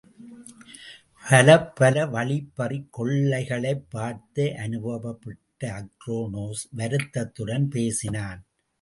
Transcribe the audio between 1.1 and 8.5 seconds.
பலப்பல வழிப்பறிக் கொள்ளைகளைப் பார்த்து அனுபவப்பட்ட அக்ரோனோஸ் வருத்தத்துடன் பேசினான்.